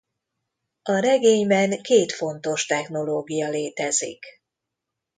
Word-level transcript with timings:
A 0.81 0.99
regényben 0.99 1.81
két 1.81 2.11
fontos 2.13 2.65
technológia 2.65 3.49
létezik. 3.49 4.25